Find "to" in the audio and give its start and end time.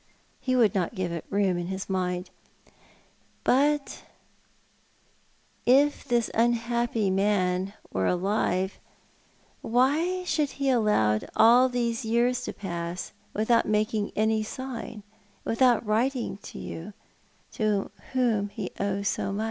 12.45-12.51, 16.45-16.57, 17.51-17.91